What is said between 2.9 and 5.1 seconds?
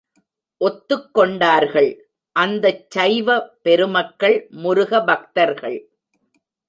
சைவ பெருமக்கள், முருக